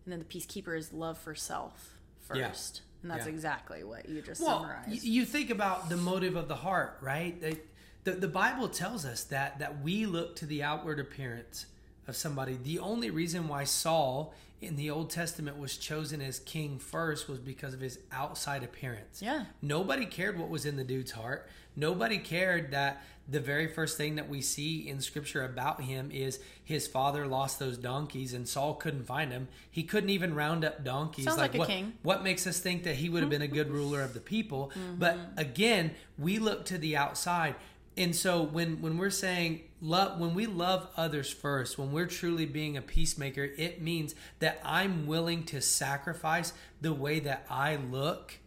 [0.05, 1.97] And then the peacekeeper is love for self
[2.33, 2.47] Yeah.
[2.49, 2.81] first.
[3.01, 3.31] And that's Yeah.
[3.33, 4.89] exactly what you just well summarized.
[4.89, 7.39] y- you think about the motive of the heart right?
[7.39, 7.61] They-
[8.03, 11.65] the, the bible tells us that that we look to the outward appearance
[12.07, 12.55] of somebody.
[12.61, 17.39] The only reason why saul in the old testament was chosen as king first was
[17.39, 19.21] because of his outside appearance.
[19.21, 19.45] Yeah.
[19.61, 24.15] nobody cared what was in the dude's heart nobody cared that the very first thing
[24.15, 28.75] that we see in scripture about him is his father lost those donkeys and saul
[28.75, 31.25] couldn't find him he couldn't even round up donkeys.
[31.25, 31.93] Sounds like a what, king.
[32.01, 34.71] what makes us think that he would have been a good ruler of the people?
[34.73, 34.99] Mm-hmm.
[34.99, 37.55] But again we look to the outside.
[37.97, 42.45] And so when when we're saying love when we love others first when we're truly
[42.45, 48.39] being a peacemaker it means that i'm willing to sacrifice the way that i look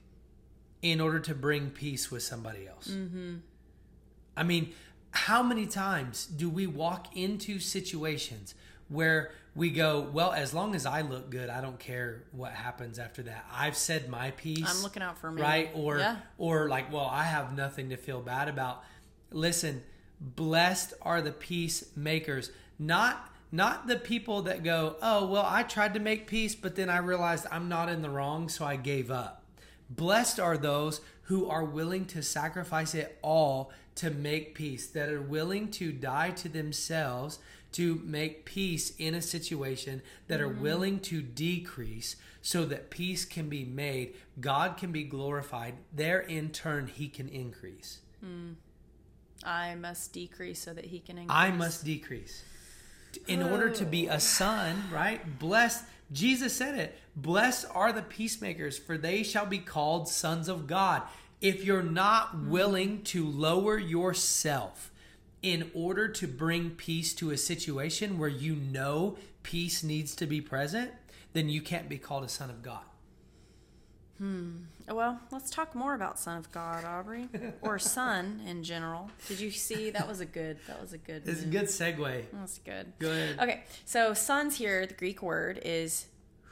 [0.82, 3.36] in order to bring peace with somebody else mm-hmm.
[4.38, 4.72] I mean,
[5.10, 8.54] how many times do we walk into situations
[8.88, 13.00] where we go, well, as long as I look good, I don't care what happens
[13.00, 13.44] after that.
[13.52, 14.64] I've said my piece.
[14.64, 15.42] I'm looking out for me.
[15.42, 15.70] Right?
[15.74, 16.18] Or Yeah.
[16.38, 18.84] or like, well, I have nothing to feel bad about.
[19.32, 19.82] Listen,
[20.20, 26.00] blessed are the peacemakers, not not the people that go, "Oh, well, I tried to
[26.00, 29.42] make peace, but then I realized I'm not in the wrong, so I gave up."
[29.90, 35.20] Blessed are those who are willing to sacrifice it all to make peace, that are
[35.20, 37.38] willing to die to themselves
[37.72, 40.62] to make peace in a situation that are mm-hmm.
[40.62, 46.50] willing to decrease so that peace can be made, God can be glorified, there in
[46.50, 47.98] turn he can increase.
[48.24, 48.54] Mm.
[49.44, 51.36] I must decrease so that he can increase.
[51.36, 52.42] I must decrease.
[53.26, 55.38] In order to be a son, right?
[55.38, 56.98] Blessed, Jesus said it.
[57.14, 61.02] Blessed are the peacemakers, for they shall be called sons of God.
[61.40, 64.90] If you're not willing to lower yourself
[65.42, 70.40] in order to bring peace to a situation where you know peace needs to be
[70.40, 70.90] present,
[71.32, 72.82] then you can't be called a son of God.
[74.18, 74.50] Hmm.
[74.88, 77.28] Well, let's talk more about Son of God, Aubrey,
[77.62, 79.10] or Son in general.
[79.28, 80.58] Did you see that was a good?
[80.66, 81.22] That was a good.
[81.26, 82.24] It's a good segue.
[82.32, 82.92] That's good.
[82.98, 83.38] Go ahead.
[83.40, 86.06] Okay, so sons here, the Greek word is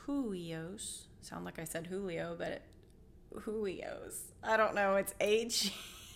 [0.06, 1.02] huios.
[1.22, 2.62] Sound like I said Julio, but it,
[3.44, 4.18] huios.
[4.44, 4.96] I don't know.
[4.96, 5.72] It's H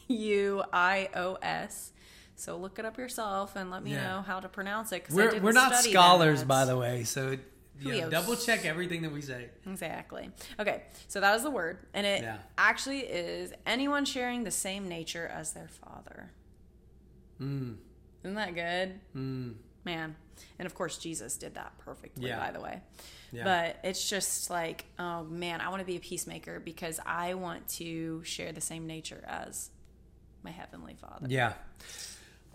[0.08, 1.92] U I O S.
[2.36, 4.02] So look it up yourself and let me Yeah.
[4.08, 5.06] know how to pronounce it.
[5.10, 7.36] We're, we're not scholars, by the way, so
[7.80, 9.48] you know, double check everything that we say.
[9.66, 10.30] Exactly.
[10.58, 12.38] Okay, so that is the word, and it Yeah.
[12.58, 16.30] actually is anyone sharing the same nature as their father.
[17.40, 17.76] Mm,
[18.22, 19.00] Isn't that good?
[19.16, 20.14] mm, Man.
[20.58, 22.38] And of course, Jesus did that perfectly, Yeah.
[22.38, 22.80] by the way.
[23.32, 23.44] yeah.
[23.44, 27.66] But it's just like, oh man, I want to be a peacemaker because I want
[27.78, 29.70] to share the same nature as
[30.42, 31.26] my heavenly Father.
[31.28, 31.54] Yeah.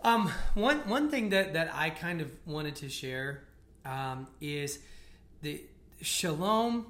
[0.02, 3.44] Um, one one thing that that I kind of wanted to share
[3.84, 4.80] um, is
[5.42, 5.62] the
[6.00, 6.86] shalom,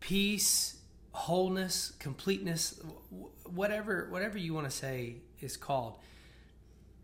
[0.00, 0.76] peace,
[1.12, 2.80] wholeness, completeness,
[3.44, 5.98] whatever whatever you want to say is called.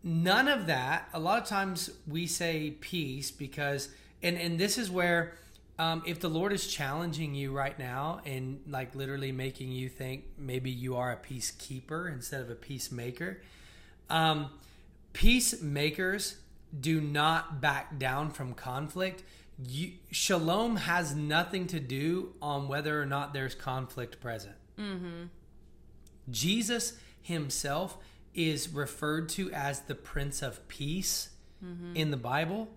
[0.03, 1.09] None of that.
[1.13, 3.89] A lot of times we say peace because,
[4.21, 5.33] and and this is where.
[5.79, 10.23] Um, if the Lord is challenging you right now and like literally making you think
[10.35, 13.41] maybe you are a peacekeeper instead of a peacemaker,
[14.09, 14.49] um,
[15.13, 16.37] peacemakers
[16.79, 19.23] do not back down from conflict.
[19.65, 24.55] You, shalom has nothing to do on whether or not there's conflict present.
[24.77, 25.25] Mm-hmm.
[26.29, 27.97] Jesus himself
[28.35, 31.29] is referred to as the Prince of Peace
[31.63, 31.95] mm-hmm.
[31.95, 32.69] in the Bible,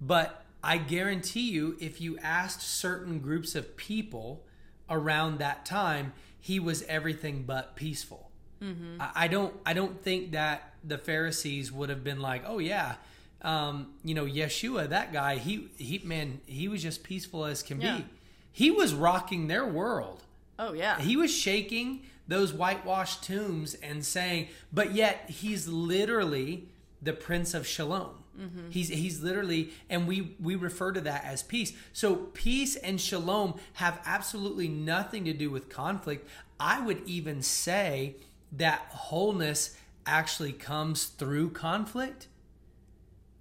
[0.00, 4.44] but I guarantee you, if you asked certain groups of people
[4.90, 8.30] around that time, he was everything but peaceful.
[8.60, 9.00] Mm-hmm.
[9.00, 9.54] I, I don't.
[9.64, 12.96] I don't think that the Pharisees would have been like, "Oh yeah,
[13.42, 15.36] um, you know, Yeshua, that guy.
[15.36, 17.98] He he man, he was just peaceful as can Yeah.
[17.98, 18.04] be.
[18.52, 20.22] He was rocking their world.
[20.58, 20.98] Oh, yeah.
[21.00, 26.68] He was shaking those whitewashed tombs and saying, but yet he's literally
[27.02, 28.22] the Prince of Shalom.
[28.68, 31.72] He's he's literally, and we we refer to that as peace.
[31.94, 36.28] So peace and shalom have absolutely nothing to do with conflict.
[36.60, 38.16] I would even say
[38.52, 42.26] that wholeness actually comes through conflict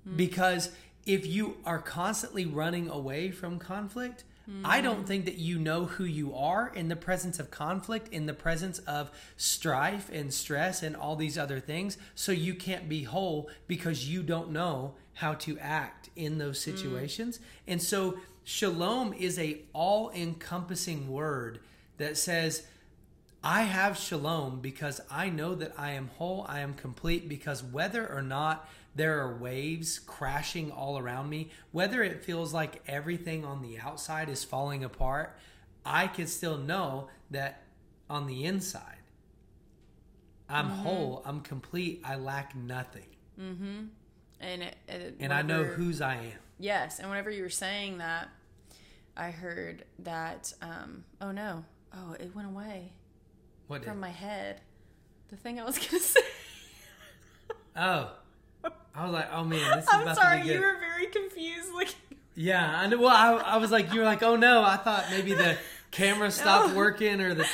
[0.07, 0.17] Mm.
[0.17, 0.69] because
[1.05, 4.23] if you are constantly running away from conflict
[4.63, 5.07] i don't mm.
[5.07, 8.77] think that you know who you are in the presence of conflict in the presence
[8.79, 11.97] of strife and stress and all these other things.
[12.13, 16.63] So you can't be whole because you don't know how to act in those mm.
[16.63, 17.39] situations.
[17.67, 21.59] And so shalom is a all encompassing word
[21.97, 22.67] that says
[23.43, 28.07] I have shalom because I know that I am whole, I am complete, because whether
[28.07, 33.61] or not there are waves crashing all around me, whether it feels like everything on
[33.61, 35.37] the outside is falling apart,
[35.85, 37.63] I can still know that
[38.09, 38.99] on the inside,
[40.47, 43.07] I'm whole, I'm complete, I lack nothing.
[43.37, 46.39] And, it, it, And I know whose I am.
[46.59, 48.29] Yes, and whenever you were saying that,
[49.17, 50.53] I heard that.
[50.61, 51.63] Um, oh no!
[51.93, 52.91] Oh, it went away
[53.67, 53.87] What did?
[53.87, 54.61] from my head.
[55.29, 56.21] The thing I was gonna say.
[57.75, 58.11] Oh.
[58.95, 60.55] I was like, oh man, this is I'm about sorry, to be good.
[60.55, 61.73] you were very confused.
[61.73, 61.95] Like,
[62.35, 62.97] Yeah, I know.
[62.99, 65.57] Well, I, I was like, you were like, oh no, I thought maybe the
[65.91, 66.75] camera stopped No.
[66.75, 67.47] working or the,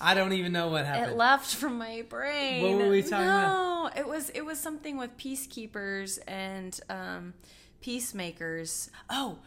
[0.00, 1.12] I don't even know what happened.
[1.12, 2.62] it left from my brain.
[2.62, 3.94] What were we talking no, about?
[3.96, 7.34] No, it was it was something with peacekeepers and um,
[7.80, 8.90] peacemakers.
[9.10, 9.38] Oh,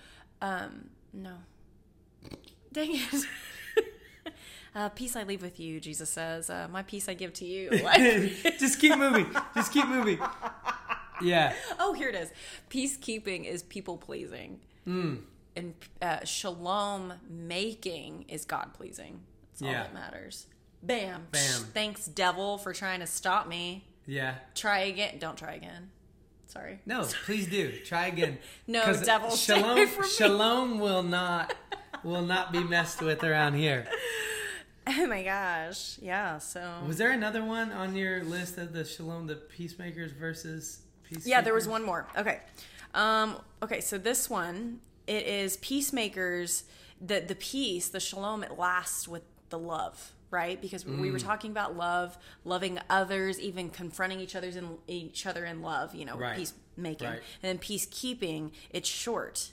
[0.41, 1.33] um, no.
[2.73, 3.13] Dang it.
[4.73, 6.49] Uh, peace I leave with you, Jesus says.
[6.49, 7.71] Uh, my peace I give to you.
[8.57, 9.27] Just keep moving.
[9.53, 10.17] Just keep moving.
[11.21, 11.53] Yeah.
[11.79, 12.31] oh, here it is.
[12.69, 15.15] Peacekeeping is people pleasing, Hmm.
[15.55, 19.21] and uh, shalom making is God pleasing.
[19.51, 19.83] That's all Yeah.
[19.83, 20.47] that matters.
[20.83, 21.27] Bam.
[21.31, 21.61] Bam.
[21.73, 23.85] Thanks, devil, for trying to stop me.
[24.07, 24.35] Yeah.
[24.55, 25.19] Try again.
[25.19, 25.91] Don't try again.
[26.47, 26.79] Sorry.
[26.85, 27.71] No, please do.
[27.85, 28.39] Try again.
[28.67, 30.09] No, devil, Shalom, away from me.
[30.09, 31.53] shalom will not
[32.03, 33.85] will not be messed with around here.
[34.87, 35.99] Oh my gosh.
[36.01, 36.39] Yeah.
[36.39, 36.79] So.
[36.87, 40.79] Was there another one on your list of the shalom, the peacemakers versus
[41.11, 41.27] peacemakers?
[41.27, 42.07] Yeah, there was one more.
[42.17, 42.39] Okay.
[42.93, 46.63] Um, okay, so this one it is peacemakers.
[46.99, 50.61] The the peace, the shalom, it lasts with the love, right?
[50.61, 51.11] Because we Mm.
[51.11, 55.95] were talking about love, loving others, even confronting each other's in each other in love.
[55.95, 56.37] You know, Right.
[56.37, 57.21] peacemaking, Right.
[57.41, 58.51] and then peacekeeping.
[58.69, 59.51] It's short.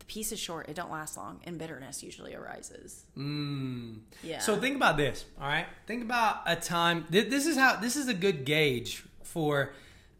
[0.00, 0.68] The peace is short.
[0.68, 3.04] It don't last long, and bitterness usually arises.
[3.16, 4.00] Mm.
[4.22, 4.40] Yeah.
[4.40, 5.66] So think about this, all right?
[5.86, 7.04] Think about a time.
[7.04, 7.76] thi- This is how.
[7.76, 9.72] This is a good gauge for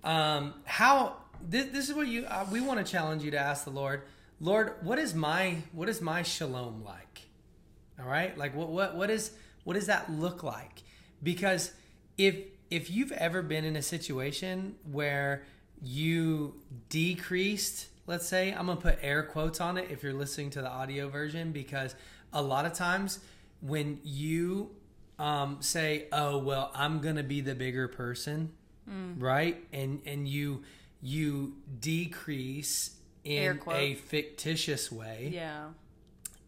[0.05, 1.17] um, how.
[1.47, 2.25] This, this is what you.
[2.25, 4.03] Uh, we want to challenge you to ask the Lord.
[4.41, 7.23] Lord, what is my what is my shalom like?
[7.99, 9.33] All right, like what what what is
[9.65, 10.83] what does that look like?
[11.23, 11.73] Because
[12.19, 12.37] if
[12.71, 15.45] if you've ever been in a situation where
[15.83, 16.55] you
[16.89, 20.69] decreased, let's say, I'm gonna put air quotes on it if you're listening to the
[20.69, 21.95] audio version, because
[22.33, 23.21] a lot of times
[23.61, 24.71] when you
[25.19, 28.53] um, say, "Oh well, I'm gonna be the bigger person,"
[29.19, 30.63] right, and and you
[31.03, 32.91] you decrease
[33.25, 35.31] in a fictitious way.
[35.33, 35.69] Yeah.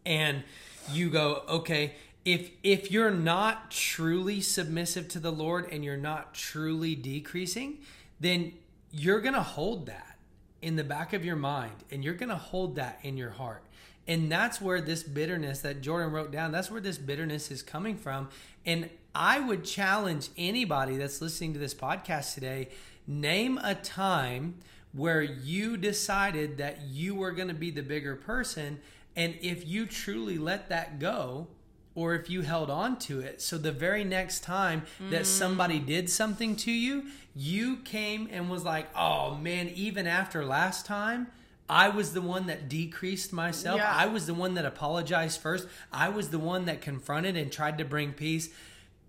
[0.05, 0.43] and
[0.91, 6.33] you go okay if if you're not truly submissive to the lord and you're not
[6.33, 7.77] truly decreasing
[8.19, 8.53] then
[8.91, 10.17] you're going to hold that
[10.61, 13.63] in the back of your mind and you're going to hold that in your heart
[14.07, 17.97] and that's where this bitterness that jordan wrote down that's where this bitterness is coming
[17.97, 18.29] from.
[18.65, 22.69] And i would challenge anybody that's listening to this podcast today
[23.07, 24.55] name a time
[24.93, 28.79] where you decided that you were going to be the bigger person.
[29.15, 31.47] And if you truly let that go,
[31.95, 35.25] or if you held on to it, so the very next time that mm.
[35.25, 40.85] somebody did something to you, you came and was like, oh man, even after last
[40.85, 41.27] time,
[41.69, 43.77] I was the one that decreased myself.
[43.77, 43.93] Yeah.
[43.93, 45.67] I was the one that apologized first.
[45.91, 48.49] I was the one that confronted and tried to bring peace.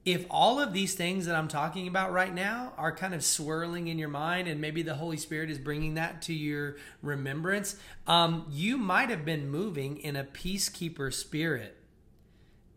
[0.05, 3.88] If all of these things that I'm talking about right now are kind of swirling
[3.88, 8.47] in your mind, and maybe the Holy Spirit is bringing that to your remembrance, um,
[8.51, 11.77] you might have been moving in a peacekeeper spirit.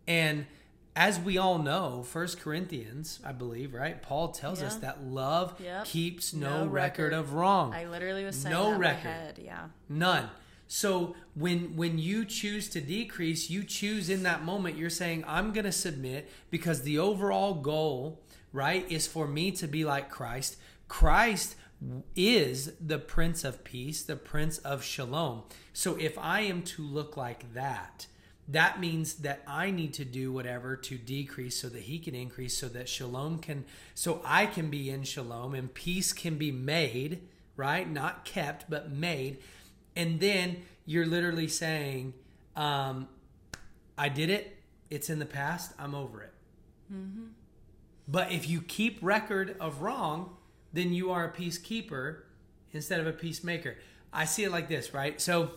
[0.08, 0.46] And
[0.96, 4.02] as we all know, First Corinthians, I believe, right?
[4.02, 5.86] Paul tells us that love Yep.
[5.86, 6.74] keeps no, No record.
[6.74, 7.14] record.
[7.14, 7.74] of wrong.
[7.74, 9.40] I literally was saying No that in my record.
[9.40, 9.68] Yeah.
[9.88, 10.30] None.
[10.68, 15.52] So when when you choose to decrease, you choose in that moment you're saying I'm
[15.54, 18.22] going to submit because the overall goal,
[18.54, 20.56] right, is for me to be like Christ.
[20.88, 21.56] Christ
[22.16, 25.44] is the prince of peace, the prince of shalom.
[25.74, 28.08] So if I am to look like that,
[28.48, 32.58] that means that I need to do whatever to decrease so that he can increase
[32.58, 37.22] so that shalom can so I can be in shalom and peace can be made,
[37.56, 37.90] right?
[37.90, 39.38] Not kept, but made.
[39.96, 42.14] And then you're literally saying,
[42.56, 43.08] um,
[43.98, 44.58] I did it,
[44.90, 46.34] it's in the past, I'm over it.
[48.08, 50.36] But if you keep record of wrong,
[50.74, 52.22] then you are a peacekeeper
[52.74, 53.78] instead of a peacemaker.
[54.12, 55.20] I see it like this, right?
[55.22, 55.52] So,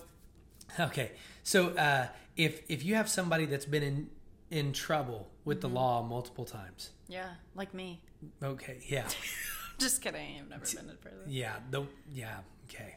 [0.79, 4.11] okay, so uh, if if you have somebody that's been in
[4.51, 5.77] in trouble with the mm-hmm.
[5.77, 7.29] law multiple times, Yeah.
[7.55, 8.01] Like me.
[8.43, 9.07] okay, yeah,
[9.79, 10.39] Just kidding.
[10.41, 11.21] I've never been in prison.
[11.27, 12.39] yeah, the yeah,
[12.71, 12.97] okay,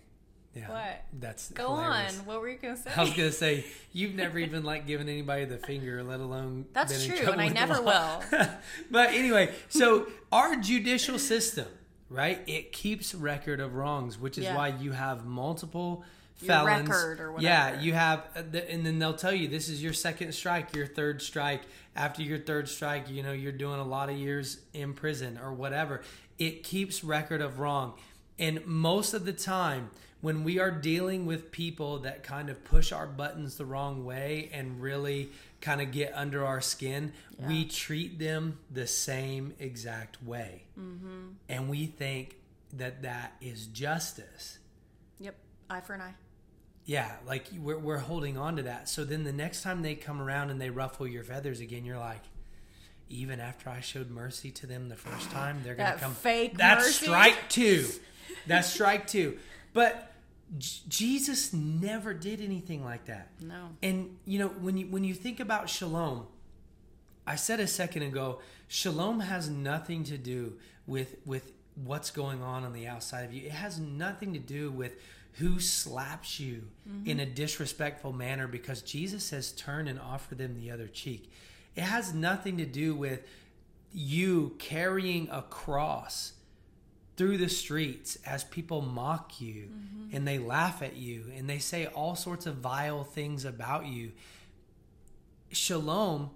[0.54, 0.69] yeah.
[0.69, 1.04] What?
[1.19, 2.19] That's Go hilarious.
[2.19, 2.26] on.
[2.26, 2.91] What were you gonna say?
[2.95, 7.06] I was gonna say you've never even like given anybody the finger, let alone That's
[7.06, 8.21] true, and I never law.
[8.91, 11.67] but anyway, so our judicial system,
[12.10, 12.41] right?
[12.47, 14.56] It keeps record of wrongs, which is Yeah.
[14.56, 16.04] why you have multiple
[16.38, 16.89] felons.
[16.89, 20.34] record or Yeah, you have, uh, and then they'll tell you this is your second
[20.34, 21.62] strike, your third strike.
[21.95, 25.54] After your third strike, you know you're doing a lot of years in prison or
[25.54, 26.02] whatever.
[26.38, 27.93] It keeps record of wrong,
[28.38, 29.89] and most of the time
[30.21, 34.50] when we are dealing with people that kind of push our buttons the wrong way
[34.52, 35.30] and really
[35.62, 40.63] kind of get under our skin, we treat them the same exact way.
[40.80, 41.30] Mm-hmm.
[41.50, 42.36] And we think
[42.73, 44.60] that that is justice.
[45.19, 45.36] Yep.
[45.69, 46.13] Eye for an eye.
[46.88, 48.88] Yeah, like we're, we're holding on to that.
[48.88, 52.00] So then the next time they come around and they ruffle your feathers again, you're
[52.00, 52.23] like,
[53.10, 56.13] even after I showed mercy to them the first time, they're going to come.
[56.13, 57.06] fake That's mercy.
[57.06, 57.88] strike two.
[58.47, 59.38] That's strike two.
[59.73, 60.13] But
[60.58, 63.32] J- Jesus never did anything like that.
[63.41, 63.69] No.
[63.84, 66.26] And you know, when you when you think about shalom,
[67.26, 70.54] I said a second ago, shalom has nothing to do
[70.86, 73.45] with with what's going on on the outside of you.
[73.45, 74.93] It has nothing to do with
[75.38, 76.63] who slaps you
[77.06, 81.32] in a disrespectful manner because Jesus says turn and offer them the other cheek.
[81.76, 83.21] It has nothing to do with
[83.91, 86.33] you carrying a cross
[87.17, 90.15] through the streets as people mock you mm-hmm.
[90.15, 94.12] and they laugh at you and they say all sorts of vile things about you.
[95.52, 96.31] Shalom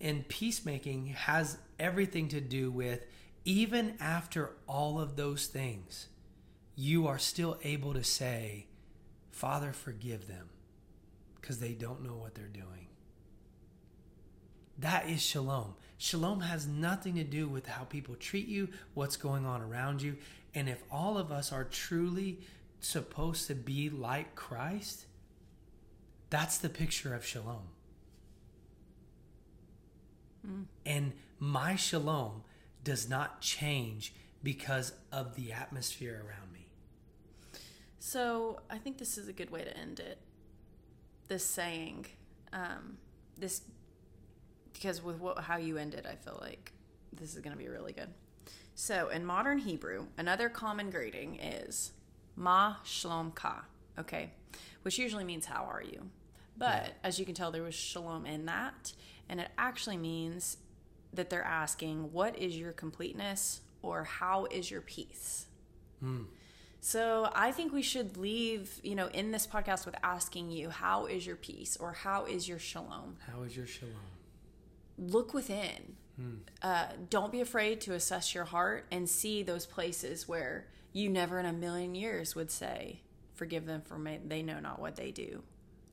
[0.00, 3.06] and peacemaking has everything to do with
[3.44, 6.08] even after all of those things,
[6.76, 8.66] you are still able to say,
[9.30, 10.50] Father, forgive them
[11.40, 12.88] because they don't know what they're doing.
[14.78, 15.74] That is shalom.
[15.96, 20.16] Shalom has nothing to do with how people treat you, what's going on around you.
[20.54, 22.40] And if all of us are truly
[22.80, 25.06] supposed to be like Christ,
[26.28, 27.68] that's the picture of shalom.
[30.46, 30.64] Mm.
[30.84, 32.42] And my shalom
[32.84, 34.12] does not change
[34.42, 36.55] because of the atmosphere around me.
[38.06, 40.20] So I think this is a good way to end it.
[41.26, 42.06] This saying,
[42.52, 42.98] um,
[43.36, 43.62] this
[44.72, 46.70] because with what how you ended, I feel like
[47.12, 48.10] this is going to be really good.
[48.76, 51.94] So in modern Hebrew, another common greeting is
[52.36, 53.64] Ma Shalom Ka.
[53.98, 54.30] Okay,
[54.82, 56.08] which usually means how are you,
[56.56, 58.92] but as you can tell, there was shalom in that,
[59.28, 60.58] and it actually means
[61.12, 65.46] that they're asking, "What is your completeness?" or "How is your peace?"
[66.00, 66.26] Mm.
[66.86, 71.06] So I think we should leave, you know, in this podcast with asking you, "How
[71.06, 73.96] is your peace?" or "How is your shalom?" How is your shalom?
[74.96, 75.96] Look within.
[76.16, 76.38] Mm.
[76.62, 81.40] Uh, don't be afraid to assess your heart and see those places where you never
[81.40, 83.00] in a million years would say,
[83.34, 85.42] "Forgive them for me; they know not what they do."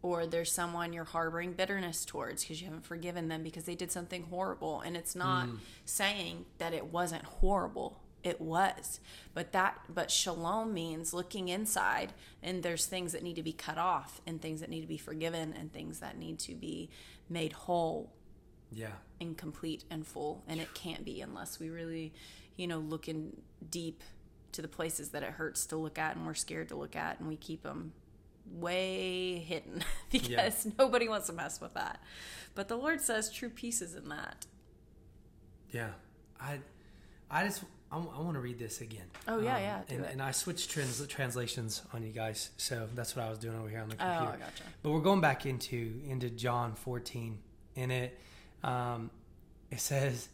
[0.04, 3.90] or there's someone you're harboring bitterness towards because you haven't forgiven them because they did
[3.90, 5.58] something horrible and it's not mm.
[5.86, 9.00] saying that it wasn't horrible it was
[9.34, 13.78] but that but shalom means looking inside and there's things that need to be cut
[13.78, 16.90] off and things that need to be forgiven and things that need to be
[17.30, 18.12] made whole
[18.72, 22.14] yeah and complete and full and it can't be unless we really
[22.56, 23.36] you know look in
[23.70, 24.04] deep
[24.52, 27.20] to the places that it hurts to look at and we're scared to look at
[27.20, 27.92] and we keep them
[28.52, 30.72] way hidden because yeah.
[30.78, 32.02] nobody wants to mess with that.
[32.56, 34.46] But the Lord says true peace is in that.
[35.72, 35.92] Yeah.
[36.40, 36.60] I
[37.30, 37.64] I just
[37.94, 39.06] I, I want to read this again.
[39.28, 39.82] Oh yeah, um, yeah.
[39.90, 43.56] And, and, I switched trans, translations on you guys, so that's what I was doing
[43.58, 44.26] over here on the computer.
[44.26, 44.64] Oh, I gotcha.
[44.82, 47.38] But we're going back into into John 14,
[47.76, 48.20] and it
[48.64, 49.12] um,
[49.70, 50.30] it says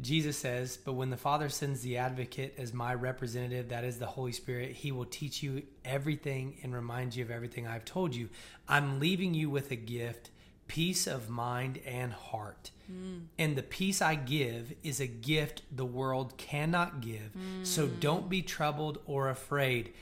[0.00, 4.06] Jesus says, But when the Father sends the advocate as my representative, that is the
[4.06, 8.28] Holy Spirit, he will teach you everything and remind you of everything I've told you.
[8.68, 10.30] I'm leaving you with a gift,
[10.70, 12.70] peace of mind and heart.
[12.88, 13.22] Mm.
[13.36, 17.32] And the peace I give is a gift the world cannot give.
[17.36, 17.66] Mm.
[17.66, 19.92] So don't be troubled or afraid.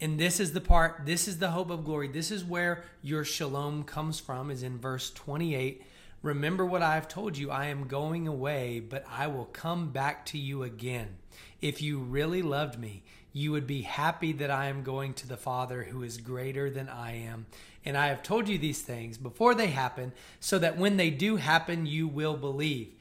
[0.00, 2.08] And this is the part, this is the hope of glory.
[2.08, 5.82] This is where your shalom comes from, is in verse 28
[6.22, 7.50] Remember what I have told you.
[7.50, 11.18] I am going away, but I will come back to you again.
[11.60, 15.36] If you really loved me, you would be happy that I am going to the
[15.36, 17.46] Father who is greater than I am.
[17.84, 21.36] And I have told you these things before they happen, so that when they do
[21.36, 22.92] happen, you will believe.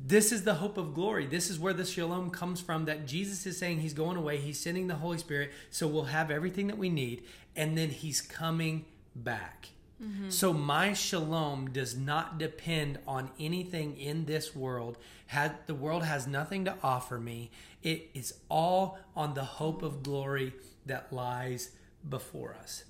[0.00, 1.26] This is the hope of glory.
[1.26, 4.60] This is where the shalom comes from that Jesus is saying he's going away, he's
[4.60, 7.24] sending the Holy Spirit, so we'll have everything that we need,
[7.56, 8.84] and then he's coming
[9.16, 9.70] back.
[10.00, 10.30] Mm-hmm.
[10.30, 14.96] So my shalom does not depend on anything in this world.
[15.26, 17.50] Had the world has nothing to offer me.
[17.82, 20.52] It is all on the hope of glory
[20.86, 21.70] that lies
[22.08, 22.84] before us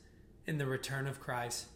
[0.48, 1.66] in the return of Christ.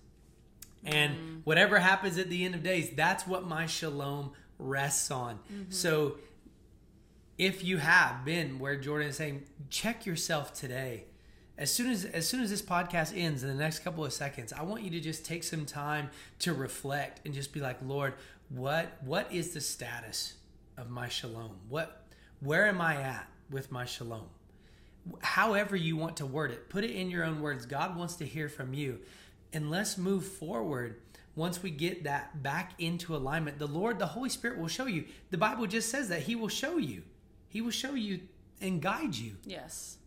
[0.85, 1.37] And mm-hmm.
[1.45, 5.37] whatever happens at the end of days, that's what my shalom rests on.
[5.53, 5.71] Mm-hmm.
[5.71, 6.17] So
[7.39, 11.05] if you have been where Jordan is saying, check yourself today
[11.59, 14.53] as soon as as soon as this podcast ends in the next couple of seconds
[14.53, 18.15] i want you to just take some time to reflect and just be like lord
[18.49, 20.35] what what is the status
[20.77, 22.05] of my shalom what
[22.41, 24.27] where am i at with my shalom
[25.21, 28.27] however you want to word it put it in your own words god wants to
[28.27, 28.99] hear from you
[29.53, 31.01] and let's move forward
[31.35, 35.05] once we get that back into alignment the lord the holy spirit will show you
[35.31, 37.03] the bible just says that he will show you
[37.49, 38.21] he will show you
[38.61, 39.99] and guide you yes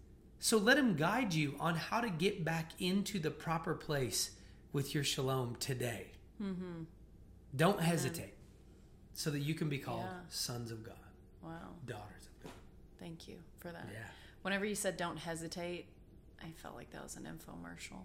[0.46, 4.30] so let him guide you on how to get back into the proper place
[4.74, 6.12] with your shalom today.
[6.40, 6.84] Mm-hmm.
[7.56, 7.86] Don't Amen.
[7.86, 8.34] hesitate
[9.16, 10.20] so that you can be called yeah.
[10.30, 10.96] sons of God.
[11.42, 11.52] Wow.
[11.88, 12.54] Daughters of God.
[13.00, 13.88] Thank you for that.
[13.92, 14.06] Yeah.
[14.46, 15.88] Whenever you said don't hesitate,
[16.40, 18.04] I felt like that was an infomercial.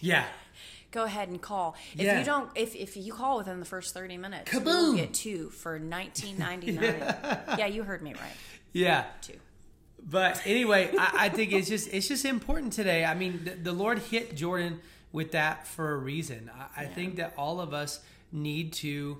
[0.00, 0.24] Yeah.
[0.92, 1.74] Go ahead and call.
[1.94, 2.20] If yeah.
[2.20, 4.66] you don't if, if you call within the first 30 minutes, Kaboom!
[4.66, 6.80] you'll get two for 19.99.
[6.80, 7.56] yeah.
[7.58, 8.36] yeah, you heard me right.
[8.72, 9.06] Yeah.
[9.20, 9.34] Two
[10.08, 13.04] but anyway, I, I, think it's just it's just important today.
[13.04, 14.80] I mean, the, the Lord hit Jordan
[15.10, 16.50] with that for a reason.
[16.54, 16.88] I, I yeah.
[16.90, 18.00] think that all of us
[18.30, 19.18] need to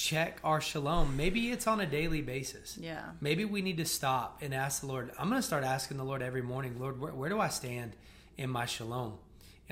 [0.00, 1.14] check our shalom.
[1.16, 2.78] Maybe it's on a daily basis.
[2.80, 3.10] Yeah.
[3.20, 5.10] Maybe we need to stop and ask the Lord.
[5.18, 7.92] I'm going to start asking the Lord every morning, Lord, where, where do I stand
[8.38, 9.18] in my shalom?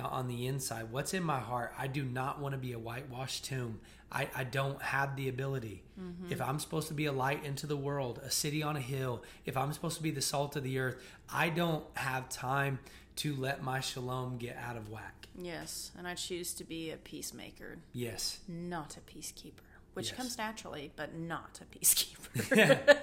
[0.00, 0.92] on the inside.
[0.92, 1.74] What's in my heart?
[1.76, 3.80] I do not want to be a whitewashed tomb.
[4.12, 5.82] I, I don't have the ability.
[6.00, 6.32] Mm-hmm.
[6.32, 9.24] If I'm supposed to be a light into the world, a city on a hill,
[9.44, 12.78] if I'm supposed to be the salt of the earth, I don't have time
[13.16, 15.26] to let my shalom get out of whack.
[15.40, 17.78] Yes, and I choose to be a peacemaker.
[17.92, 18.40] Yes.
[18.48, 19.67] Not a peacekeeper,
[19.98, 20.16] which yes.
[20.16, 22.56] comes naturally, but not a peacekeeper.
[22.56, 22.98] yeah.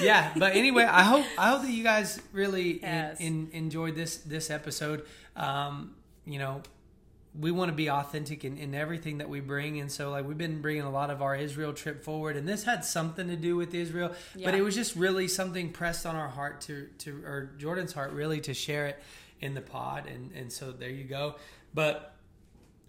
[0.00, 3.20] yeah, but anyway, I hope I hope that you guys really yes.
[3.20, 5.04] in, in, enjoyed this this episode.
[5.36, 5.94] Um,
[6.24, 6.62] you know,
[7.38, 10.38] we want to be authentic in, in everything that we bring and so like we've
[10.38, 13.54] been bringing a lot of our israel trip forward and this had something to do
[13.54, 14.44] with israel yeah.
[14.44, 18.12] but it was just really something pressed on our heart to to or jordan's heart
[18.12, 19.00] really to share it
[19.40, 21.36] in the pod and and so there you go
[21.74, 22.17] but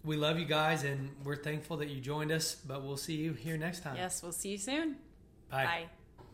[0.04, 3.32] we love you guys and we're thankful that you joined us, but we'll see you
[3.32, 3.96] here next time.
[3.96, 4.96] Yes, we'll see you soon.
[5.50, 5.86] Bye.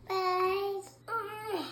[0.07, 0.81] Bye.
[1.05, 1.65] Bye.